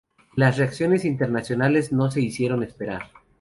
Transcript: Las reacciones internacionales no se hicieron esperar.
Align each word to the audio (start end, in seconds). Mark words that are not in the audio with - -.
Las 0.35 0.57
reacciones 0.57 1.05
internacionales 1.05 1.91
no 1.91 2.09
se 2.09 2.21
hicieron 2.21 2.63
esperar. 2.63 3.11